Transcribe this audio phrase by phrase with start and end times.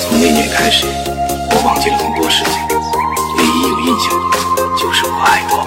[0.00, 0.86] 从那年开始，
[1.50, 2.52] 我忘记了很多事情，
[3.38, 4.10] 唯一有印象
[4.56, 5.66] 的就是我爱过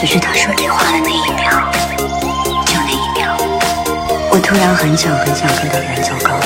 [0.00, 1.70] 只是他说这话的那一秒，
[2.64, 3.36] 就那一秒，
[4.30, 6.39] 我突然很想很想跟他远走高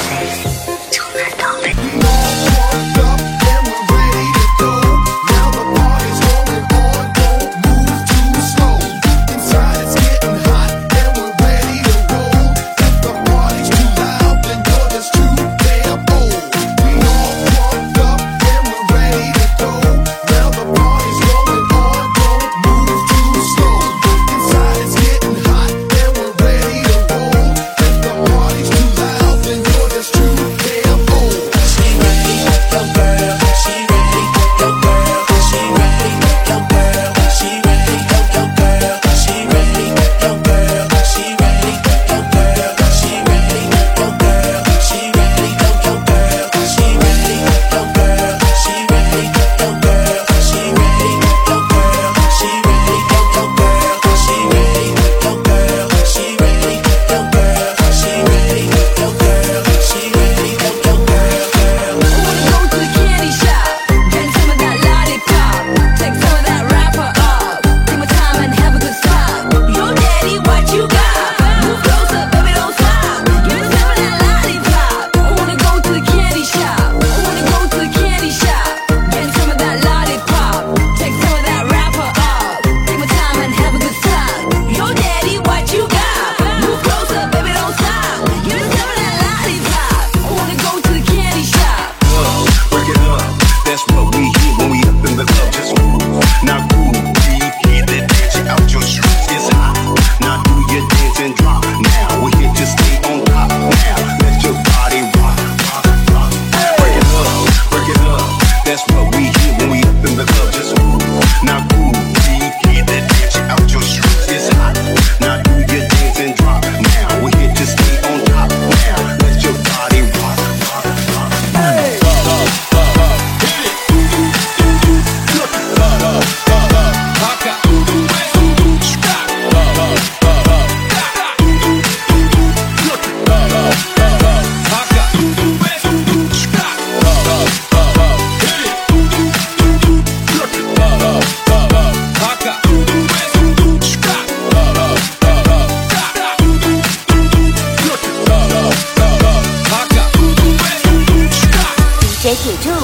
[152.45, 152.77] you do.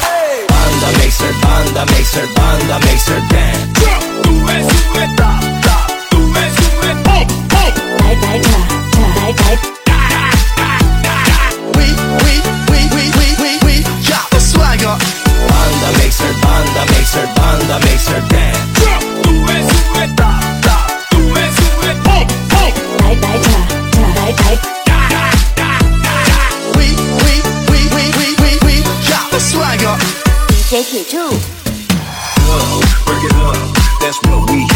[0.00, 0.46] Hey.
[0.48, 3.80] Banda mixer, banda mixer, banda mixer dance.
[3.80, 5.76] it, sube, sube, da, da,
[6.10, 7.04] do it, oh, oh.
[7.04, 8.56] Bye, bye, da, da,
[9.14, 9.83] bye, bye.
[30.74, 31.18] DJ 铁柱
[33.06, 33.54] ，Work it up,
[34.00, 34.73] that's what we